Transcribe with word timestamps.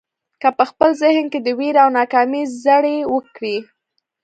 که 0.41 0.49
په 0.57 0.63
خپل 0.69 0.89
ذهن 1.03 1.25
کې 1.31 1.39
د 1.41 1.47
وېرې 1.59 1.79
او 1.83 1.89
ناکامۍ 1.97 2.43
زړي 2.65 2.97
وکرئ. 3.13 3.57